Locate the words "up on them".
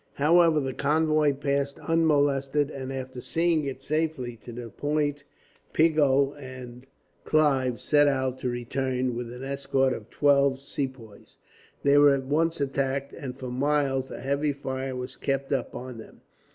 15.53-16.21